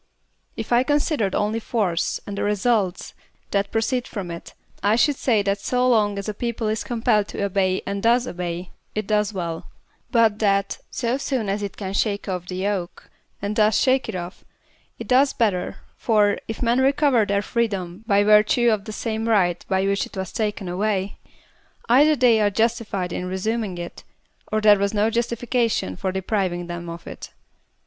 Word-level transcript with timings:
If 0.57 0.71
I 0.73 0.81
considered 0.81 1.35
only 1.35 1.59
force 1.59 2.19
and 2.25 2.35
the 2.35 2.41
results 2.41 3.13
that 3.51 3.69
proceed 3.69 4.07
from 4.07 4.31
it, 4.31 4.55
I 4.81 4.95
should 4.95 5.15
say 5.15 5.43
that 5.43 5.59
so 5.59 5.87
long 5.87 6.17
as 6.17 6.27
a 6.27 6.33
people 6.33 6.67
is 6.69 6.83
compelled 6.83 7.27
to 7.27 7.43
obey 7.43 7.83
and 7.85 8.01
does 8.01 8.25
obey, 8.25 8.71
it 8.95 9.05
does 9.05 9.31
well; 9.31 9.69
but 10.09 10.39
that, 10.39 10.79
so 10.89 11.17
soon 11.19 11.49
as 11.49 11.61
it 11.61 11.77
can 11.77 11.93
shake 11.93 12.23
ofiE 12.23 12.47
the 12.47 12.55
yoke 12.55 13.11
and 13.43 13.55
does 13.55 13.79
shake 13.79 14.09
it 14.09 14.15
ofiE, 14.15 14.41
it 14.97 15.07
does 15.07 15.33
better; 15.33 15.77
for, 15.97 16.39
if 16.47 16.63
men 16.63 16.81
recover 16.81 17.23
their 17.23 17.43
freedom 17.43 18.03
by 18.07 18.23
virtue 18.23 18.71
of 18.71 18.85
the 18.85 18.91
same 18.91 19.29
right 19.29 19.63
by 19.69 19.85
which 19.85 20.07
it 20.07 20.17
was 20.17 20.31
taken 20.33 20.67
away, 20.67 21.19
either 21.89 22.15
they 22.15 22.41
are 22.41 22.49
justified 22.49 23.13
in 23.13 23.27
resuming 23.27 23.77
it, 23.77 24.03
or 24.51 24.61
there 24.61 24.79
was 24.79 24.95
no 24.95 25.11
justification 25.11 25.95
for 25.95 26.11
depriving 26.11 26.65
them 26.65 26.89
of 26.89 27.05
it. 27.05 27.29